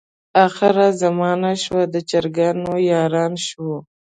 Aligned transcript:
اخره 0.45 0.85
زمانه 1.01 1.51
شوه 1.63 1.83
د 1.93 1.95
چرګانو 2.09 2.73
یارانه 2.91 3.39
شوه. 3.47 3.77